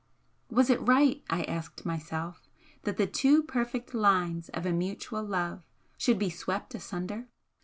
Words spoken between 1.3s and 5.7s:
asked myself, that the two perfect lines of a mutual love